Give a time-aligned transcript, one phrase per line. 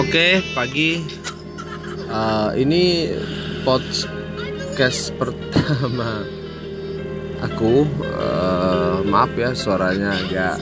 [0.00, 1.04] Oke, pagi.
[2.08, 3.12] Uh, ini
[3.68, 6.24] podcast pertama
[7.44, 7.84] aku.
[8.00, 10.56] Uh, maaf ya, suaranya agak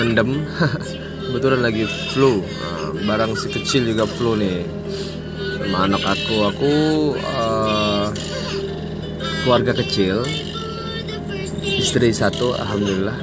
[0.00, 0.48] mendem.
[1.28, 1.84] Kebetulan lagi
[2.16, 2.40] flu.
[2.40, 4.64] Uh, barang si kecil juga flu nih.
[5.60, 6.36] Sama anak aku.
[6.48, 6.72] Aku
[7.20, 8.08] uh,
[9.44, 10.24] keluarga kecil.
[11.60, 13.18] Istri satu, alhamdulillah.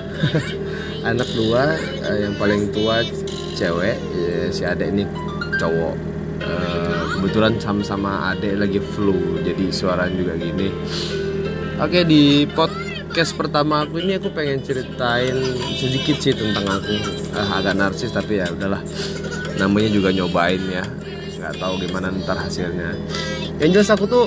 [1.10, 1.82] anak dua,
[2.14, 3.02] yang paling tua
[3.56, 5.04] cewek ya, si adek ini
[5.58, 5.96] cowok.
[6.36, 10.68] Uh, kebetulan sama-sama adek lagi flu jadi suaranya juga gini.
[11.80, 15.34] Oke di podcast pertama aku ini aku pengen ceritain
[15.80, 16.96] sedikit sih tentang aku.
[17.32, 18.84] Uh, agak narsis tapi ya udahlah.
[19.56, 20.84] Namanya juga nyobain ya.
[21.40, 22.92] Nggak tahu gimana ntar hasilnya.
[23.64, 24.26] Yang jelas aku tuh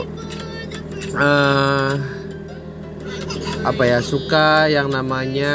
[1.13, 1.93] uh,
[3.69, 5.53] apa ya suka yang namanya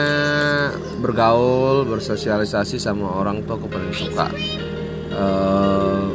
[1.02, 4.30] bergaul bersosialisasi sama orang tua aku paling suka.
[5.10, 6.14] Uh,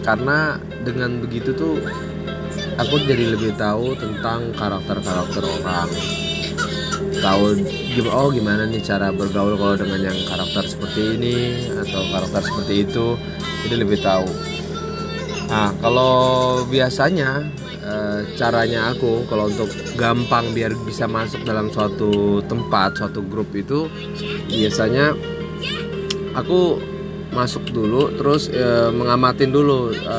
[0.00, 1.76] karena dengan begitu tuh
[2.80, 5.92] aku jadi lebih tahu tentang karakter-karakter orang.
[7.12, 7.60] Tahu
[8.08, 11.36] oh gimana nih cara bergaul kalau dengan yang karakter seperti ini
[11.76, 13.20] atau karakter seperti itu.
[13.68, 14.24] Jadi lebih tahu.
[15.52, 16.16] Nah kalau
[16.72, 17.44] biasanya
[17.82, 19.66] Eh, caranya aku kalau untuk
[19.98, 23.90] gampang biar bisa masuk dalam suatu tempat suatu grup itu
[24.46, 25.18] biasanya
[26.38, 26.78] aku
[27.34, 30.18] masuk dulu terus e, mengamatin dulu e,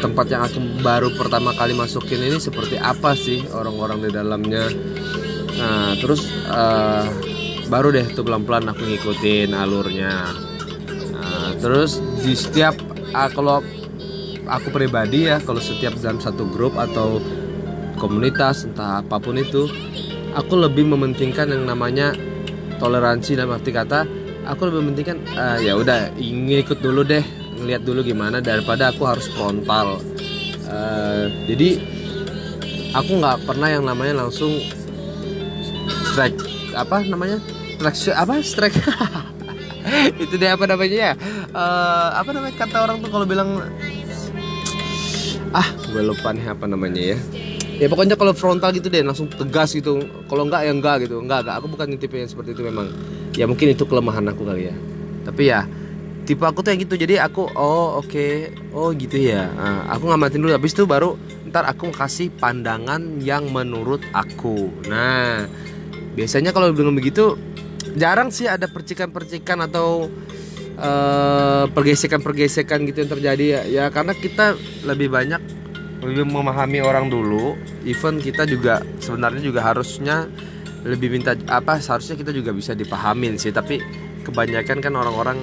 [0.00, 4.64] tempat yang aku baru pertama kali masukin ini seperti apa sih orang-orang di dalamnya.
[5.60, 6.62] Nah terus e,
[7.68, 10.32] baru deh tuh pelan-pelan aku ngikutin alurnya.
[11.12, 12.80] Nah, terus di setiap
[13.36, 13.60] kalau
[14.48, 17.20] aku pribadi ya kalau setiap dalam satu grup atau
[18.00, 19.68] komunitas entah apa pun itu
[20.32, 22.16] aku lebih mementingkan yang namanya
[22.78, 24.06] toleransi dan arti kata
[24.48, 27.22] aku lebih mementingkan uh, ya udah ingin ikut dulu deh
[27.58, 29.98] ngeliat dulu gimana daripada aku harus frontal.
[30.68, 31.82] Uh, jadi
[32.94, 34.56] aku nggak pernah yang namanya langsung
[36.14, 36.38] strike
[36.72, 37.42] apa namanya?
[37.78, 38.34] Strike apa?
[38.40, 38.78] Strike.
[40.22, 41.12] Itu deh apa namanya ya?
[41.50, 43.58] Uh, apa namanya kata orang tuh kalau bilang
[45.54, 45.68] ah.
[45.88, 47.18] Gue lupa nih apa namanya ya?
[47.78, 50.02] Ya pokoknya kalau frontal gitu deh langsung tegas gitu.
[50.26, 51.22] Kalau enggak ya enggak gitu.
[51.22, 51.54] Enggak enggak.
[51.62, 52.90] Aku bukan tipe yang seperti itu memang.
[53.38, 54.76] Ya mungkin itu kelemahan aku kali ya.
[55.22, 55.62] Tapi ya
[56.26, 56.98] tipe aku tuh yang gitu.
[56.98, 58.10] Jadi aku oh oke.
[58.10, 58.50] Okay.
[58.74, 59.46] oh gitu ya.
[59.54, 60.52] Nah, aku ngamatin dulu.
[60.52, 61.14] Habis itu baru
[61.48, 64.68] ntar aku kasih pandangan yang menurut aku.
[64.90, 65.48] Nah
[66.18, 67.38] biasanya kalau dengan begitu
[67.94, 70.10] jarang sih ada percikan-percikan atau
[71.74, 74.54] pergesekan-pergesekan gitu yang terjadi ya, ya karena kita
[74.86, 75.42] lebih banyak
[75.98, 77.58] lebih memahami orang dulu.
[77.82, 80.30] Even kita juga sebenarnya juga harusnya
[80.86, 83.82] lebih minta apa seharusnya kita juga bisa dipahamin sih tapi
[84.22, 85.42] kebanyakan kan orang-orang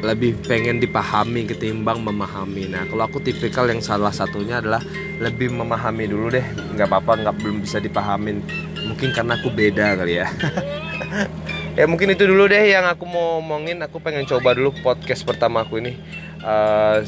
[0.00, 2.70] lebih pengen dipahami ketimbang memahami.
[2.70, 4.80] Nah kalau aku tipikal yang salah satunya adalah
[5.20, 6.46] lebih memahami dulu deh.
[6.78, 8.40] Nggak apa-apa nggak belum bisa dipahamin.
[8.86, 10.26] Mungkin karena aku beda kali ya
[11.80, 13.80] ya mungkin itu dulu deh yang aku mau omongin.
[13.80, 15.96] Aku pengen coba dulu podcast pertama aku ini.
[16.44, 17.00] Uh,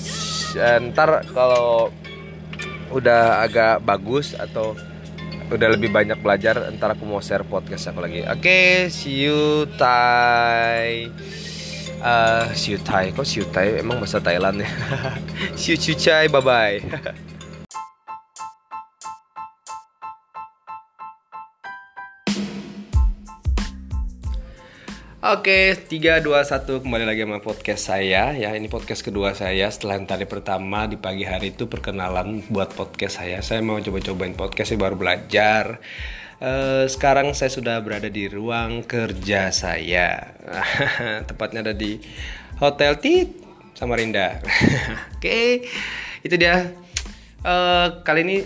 [0.88, 1.92] ntar kalau
[2.92, 4.72] udah agak bagus atau
[5.52, 8.24] udah lebih banyak belajar ntar aku mau share podcast aku lagi.
[8.24, 11.12] Oke okay, see you Thai.
[12.00, 13.12] Uh, see you Thai.
[13.12, 13.84] Kok see you Thai?
[13.84, 14.68] Emang bahasa Thailand ya?
[15.60, 16.82] See you Chuchai bye bye
[25.22, 28.58] Oke, 3 2 1 kembali lagi sama podcast saya ya.
[28.58, 33.22] Ini podcast kedua saya setelah yang tadi pertama di pagi hari itu perkenalan buat podcast
[33.22, 33.38] saya.
[33.38, 35.78] Saya mau coba-cobain podcast saya baru belajar.
[36.42, 40.34] Uh, sekarang saya sudah berada di ruang kerja saya.
[41.30, 42.02] Tepatnya ada di
[42.58, 43.30] Hotel Tit
[43.78, 44.42] Samarinda.
[45.22, 45.70] Oke,
[46.26, 46.74] itu dia.
[47.46, 48.36] Uh, kali ini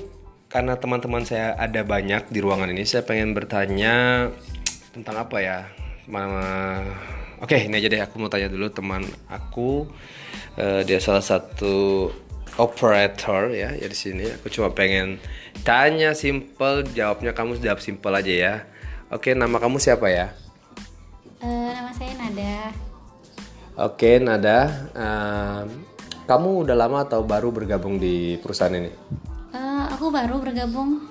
[0.52, 4.28] karena teman-teman saya ada banyak di ruangan ini, saya pengen bertanya
[4.92, 5.85] tentang apa ya?
[6.06, 6.82] Mama
[7.36, 9.84] Oke, ini aja deh aku mau tanya dulu teman aku.
[10.56, 12.08] Uh, dia salah satu
[12.56, 14.24] operator ya, ya di sini.
[14.40, 15.20] Aku cuma pengen
[15.60, 18.54] tanya simple, jawabnya kamu jawab simple aja ya.
[19.12, 20.32] Oke, nama kamu siapa ya?
[21.44, 22.56] Uh, nama saya Nada.
[23.84, 24.58] Oke, Nada.
[24.96, 25.62] Uh,
[26.24, 28.88] kamu udah lama atau baru bergabung di perusahaan ini?
[29.52, 31.04] Uh, aku baru bergabung.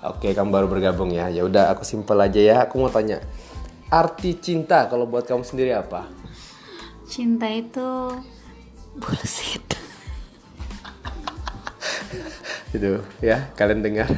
[0.00, 1.28] Oke, kamu baru bergabung ya.
[1.28, 2.56] Ya udah, aku simple aja ya.
[2.64, 3.20] Aku mau tanya
[3.92, 6.08] arti cinta kalau buat kamu sendiri apa?
[7.04, 8.16] Cinta itu
[8.96, 9.60] bullshit.
[12.76, 14.08] itu ya kalian dengar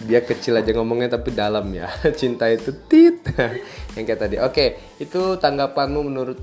[0.00, 3.20] dia kecil aja ngomongnya tapi dalam ya cinta itu tit
[4.00, 6.40] yang kayak tadi oke itu tanggapanmu menurut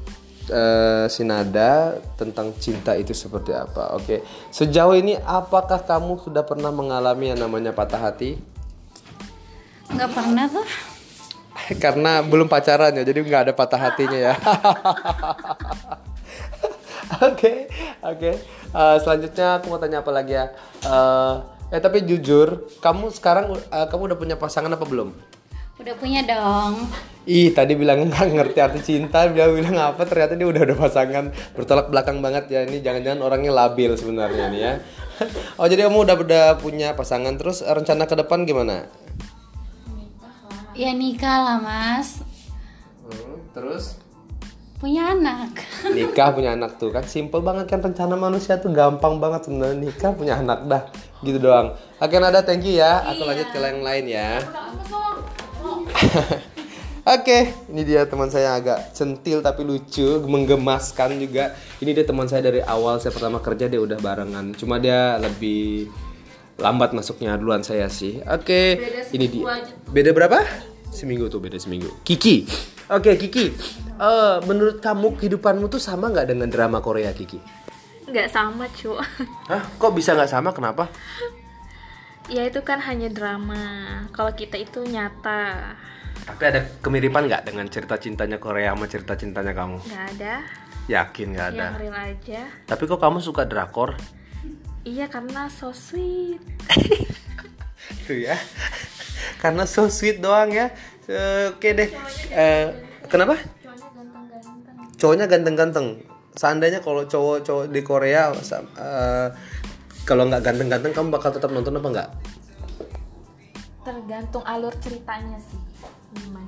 [0.54, 3.98] eh, si Nada tentang cinta itu seperti apa.
[3.98, 4.22] Oke,
[4.54, 8.38] sejauh ini apakah kamu sudah pernah mengalami yang namanya patah hati?
[9.86, 10.66] nggak pernah tuh
[11.84, 14.34] Karena belum pacaran ya, jadi nggak ada patah hatinya ya.
[17.22, 17.70] Oke,
[18.02, 18.32] oke.
[18.74, 20.50] Eh, selanjutnya aku mau tanya apa lagi ya?
[20.84, 21.34] Eh,
[21.78, 25.14] eh tapi jujur, kamu sekarang eh, kamu udah punya pasangan apa belum?
[25.76, 26.88] udah punya dong
[27.26, 30.06] Ih, tadi bilang nggak ngerti arti cinta, dia bilang apa?
[30.06, 32.62] Ternyata dia udah udah pasangan bertolak belakang banget ya.
[32.70, 34.74] Ini jangan-jangan orangnya labil sebenarnya nih ya.
[35.58, 38.86] Oh, jadi kamu udah udah punya pasangan terus rencana ke depan gimana?
[40.76, 42.22] Ya nikah lah mas
[43.06, 44.02] Hmm, terus
[44.82, 45.62] punya anak
[45.94, 50.12] nikah punya anak tuh kan simple banget kan rencana manusia tuh gampang banget sebenarnya nikah
[50.18, 50.84] punya anak dah
[51.26, 51.74] gitu doang.
[51.98, 53.02] Oke, Nada, thank you ya.
[53.02, 54.38] Aku lanjut ke yang lain ya.
[57.06, 61.54] Oke, ini dia teman saya agak centil tapi lucu, menggemaskan juga.
[61.78, 64.58] Ini dia teman saya dari awal saya pertama kerja dia udah barengan.
[64.58, 65.86] Cuma dia lebih
[66.56, 68.20] lambat masuknya duluan saya sih.
[68.24, 68.80] Oke,
[69.12, 69.44] ini dia.
[69.86, 70.40] Beda berapa?
[70.90, 71.92] Seminggu tuh beda seminggu.
[72.02, 72.48] Kiki.
[72.88, 73.52] Oke, Kiki.
[73.96, 77.40] Eh, menurut kamu kehidupanmu tuh sama nggak dengan drama Korea, Kiki?
[78.06, 78.94] nggak sama cu
[79.50, 79.66] Hah?
[79.76, 80.54] Kok bisa nggak sama?
[80.54, 80.88] Kenapa?
[82.26, 83.58] ya itu kan hanya drama
[84.10, 85.74] kalau kita itu nyata
[86.26, 89.78] Tapi ada kemiripan nggak dengan cerita cintanya Korea sama cerita cintanya kamu?
[89.82, 90.34] nggak ada
[90.86, 91.66] Yakin nggak ada?
[91.74, 93.98] yang real aja Tapi kok kamu suka drakor?
[94.88, 96.40] Iya karena so sweet
[98.06, 98.38] Tuh ya.
[99.42, 100.70] Karena so sweet doang ya.
[101.06, 101.90] Eh, Oke deh.
[102.34, 102.68] Eh,
[103.10, 103.38] kenapa?
[104.98, 106.02] Cowoknya ganteng-ganteng.
[106.34, 109.28] Seandainya kalau cowok-cowok di Korea eh,
[110.06, 112.10] kalau nggak ganteng-ganteng kamu bakal tetap nonton apa nggak?
[113.86, 115.62] tergantung alur ceritanya sih
[116.18, 116.45] gimana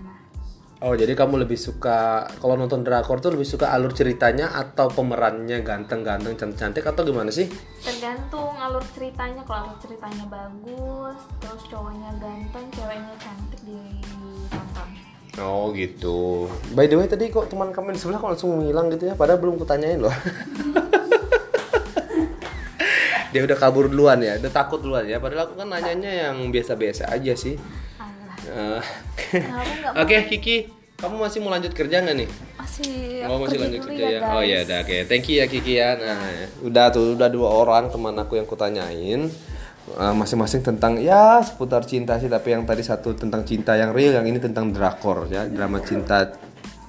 [0.78, 5.66] Oh jadi kamu lebih suka kalau nonton drakor tuh lebih suka alur ceritanya atau pemerannya
[5.66, 7.50] ganteng-ganteng cantik-cantik atau gimana sih?
[7.82, 14.90] tergantung alur ceritanya kalau alur ceritanya bagus terus cowoknya ganteng ceweknya cantik ditonton
[15.38, 16.50] Oh gitu.
[16.74, 19.14] By the way tadi kok teman kamu di sebelah kok langsung menghilang gitu ya?
[19.14, 20.10] Padahal belum kutanyain loh.
[23.30, 25.22] Dia udah kabur duluan ya, udah takut duluan ya.
[25.22, 27.54] Padahal aku kan nanyanya yang biasa-biasa aja sih.
[28.02, 28.82] Alah, Eh,
[30.02, 30.58] Oke Kiki,
[30.98, 32.30] kamu masih mau lanjut kerja nggak nih?
[32.58, 34.20] masih Oh masih lanjut kerja ya?
[34.20, 34.36] guys.
[34.36, 34.98] Oh ya udah oke.
[35.08, 35.96] Thank you ya Kiki ya.
[35.96, 36.20] Nah
[36.64, 39.32] udah tuh udah dua orang teman aku yang kutanyain
[39.88, 44.20] Eh, masing-masing tentang ya seputar cinta sih tapi yang tadi satu tentang cinta yang real
[44.20, 46.36] yang ini tentang drakor ya drama cinta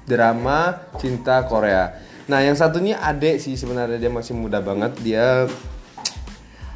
[0.03, 1.95] drama cinta Korea.
[2.27, 5.47] Nah yang satunya adek sih sebenarnya dia masih muda banget dia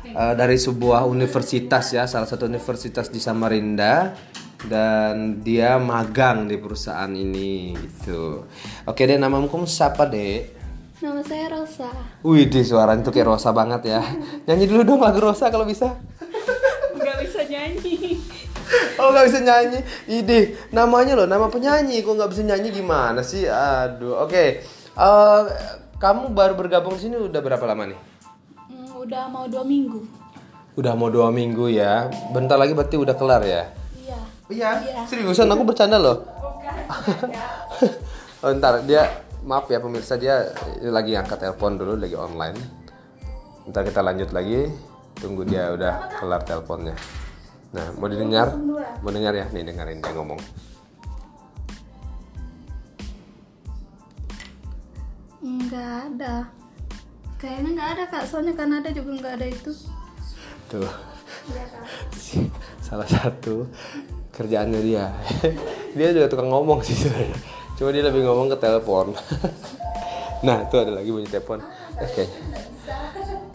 [0.07, 4.15] eh, dari sebuah universitas ya salah satu universitas di Samarinda
[4.67, 8.47] dan dia magang di perusahaan ini gitu.
[8.87, 10.63] Oke deh namamu kamu siapa deh?
[11.03, 11.91] nama saya Rosa
[12.23, 14.03] Wih di suaranya tuh kayak Rosa banget ya.
[14.47, 15.99] Nyanyi dulu dong lagu Rosa kalau bisa.
[16.95, 18.23] nggak bisa nyanyi
[19.03, 19.81] Oh nggak bisa nyanyi.
[20.07, 23.51] Ide namanya loh nama penyanyi kok nggak bisa nyanyi gimana sih?
[23.51, 24.23] Aduh.
[24.23, 24.63] Oke.
[24.95, 25.41] Eh,
[25.99, 27.99] kamu baru bergabung di sini udah berapa lama nih?
[28.71, 30.23] Hmm, udah mau dua minggu
[30.73, 32.09] Udah mau dua minggu ya.
[32.33, 33.82] Bentar lagi berarti udah kelar ya.
[34.53, 35.01] Iya Iya.
[35.09, 36.29] Seriusan aku bercanda loh.
[38.45, 40.53] oh, ntar dia maaf ya pemirsa dia
[40.85, 42.59] lagi angkat telepon dulu lagi online.
[43.67, 44.69] Ntar kita lanjut lagi.
[45.17, 46.97] Tunggu dia udah kelar teleponnya.
[47.73, 48.53] Nah, mau didengar?
[49.01, 49.49] Mau dengar ya?
[49.49, 50.41] Nih dengerin dia ngomong.
[55.43, 56.47] nggak ada
[57.41, 59.73] kayaknya nggak ada kak soalnya Kanada juga nggak ada itu
[60.71, 60.89] Tuh.
[62.87, 63.67] Salah satu
[64.33, 65.13] kerjaannya dia.
[65.97, 67.39] dia juga tukang ngomong sih sebenarnya.
[67.79, 69.13] Cuma dia lebih ngomong ke telepon.
[70.47, 71.61] nah, tuh ada lagi bunyi telepon.
[72.01, 72.25] Oke.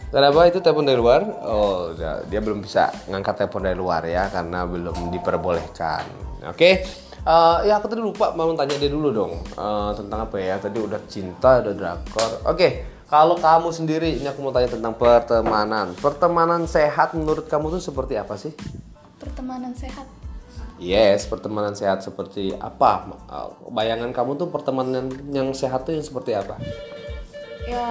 [0.08, 1.20] Kenapa itu telepon dari luar?
[1.44, 6.06] Oh, dia, dia belum bisa ngangkat telepon dari luar ya karena belum diperbolehkan.
[6.48, 6.86] Oke.
[7.28, 10.80] Eh, ya aku tadi lupa mau tanya dia dulu dong Eh, tentang apa ya tadi
[10.80, 12.68] udah cinta udah drakor oke
[13.04, 18.16] kalau kamu sendiri ini aku mau tanya tentang pertemanan pertemanan sehat menurut kamu tuh seperti
[18.16, 18.56] apa sih
[19.20, 20.08] pertemanan sehat
[20.78, 23.10] yes pertemanan sehat seperti apa?
[23.68, 26.56] Bayangan kamu tuh pertemanan yang sehat tuh yang seperti apa?
[27.68, 27.90] Ya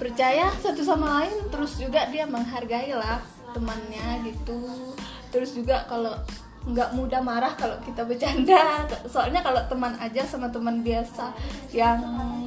[0.00, 3.22] percaya satu sama lain terus juga dia menghargai lah
[3.54, 4.58] temannya gitu.
[5.30, 6.16] Terus juga kalau
[6.62, 11.34] nggak mudah marah kalau kita bercanda soalnya kalau teman aja sama teman biasa
[11.74, 11.98] yang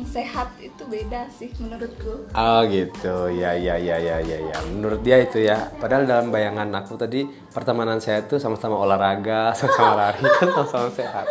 [0.08, 4.58] sehat itu beda sih menurutku Oh gitu, ya ya ya ya ya ya.
[4.72, 5.72] Menurut dia itu ya.
[5.76, 11.26] Padahal dalam bayangan aku tadi pertemanan sehat tuh sama-sama olahraga, sama-sama lari kan sama-sama sehat.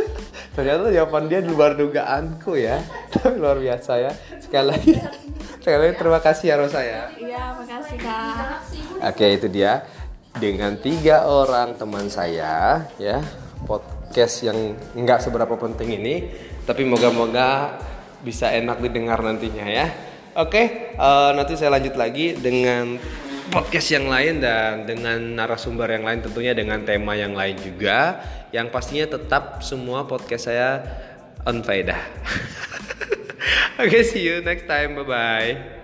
[0.56, 2.78] Ternyata jawaban dia di luar dugaanku ya.
[3.12, 4.12] Tapi luar biasa ya.
[4.40, 4.94] Sekali lagi,
[5.60, 7.02] sekali lagi terima kasih ya Rosa ya.
[7.14, 8.58] Iya, makasih kak.
[9.12, 9.84] Oke itu dia
[10.36, 13.24] dengan tiga orang teman saya ya
[13.64, 16.14] podcast yang nggak seberapa penting ini
[16.68, 17.78] tapi moga-moga
[18.20, 19.86] bisa enak didengar nantinya ya.
[20.36, 23.00] Oke eh, nanti saya lanjut lagi dengan
[23.48, 28.68] podcast yang lain dan dengan narasumber yang lain tentunya dengan tema yang lain juga yang
[28.68, 30.84] pastinya tetap semua podcast saya
[31.48, 32.00] on faedah.
[33.82, 35.75] Oke see you next time bye bye.